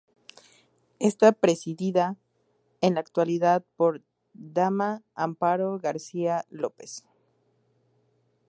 Está 0.97 1.31
presidida 1.31 2.17
en 2.81 2.95
la 2.95 3.01
actualidad 3.01 3.63
por 3.75 4.01
Dª 4.35 4.71
Mª 4.75 5.03
Amparo 5.13 5.77
García 5.77 6.43
López. 6.49 7.05